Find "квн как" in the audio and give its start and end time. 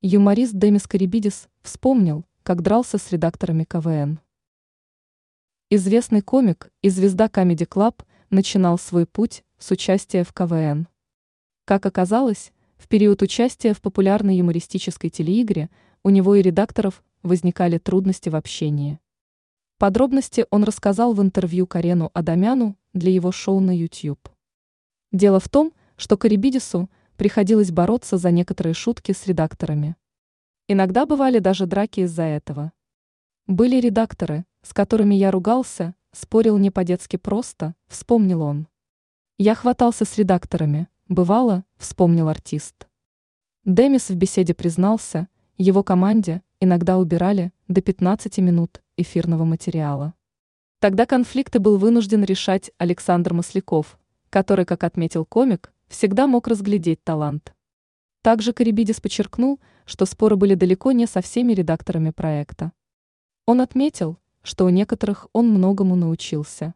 10.32-11.84